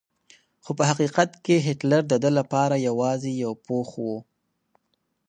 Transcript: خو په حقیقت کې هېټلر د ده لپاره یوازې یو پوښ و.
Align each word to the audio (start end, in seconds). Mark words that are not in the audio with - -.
خو 0.63 0.71
په 0.77 0.83
حقیقت 0.89 1.29
کې 1.45 1.55
هېټلر 1.67 2.01
د 2.07 2.13
ده 2.23 2.31
لپاره 2.39 2.75
یوازې 2.87 3.31
یو 3.43 3.53
پوښ 3.65 3.89
و. 4.03 4.05